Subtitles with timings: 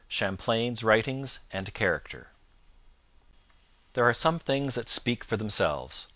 [0.09, 2.29] CHAMPLAIN'S WRITINGS AND CHARACTER
[3.93, 6.07] There are some things that speak for themselves.